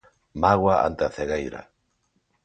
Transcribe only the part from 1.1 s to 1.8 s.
cegueira.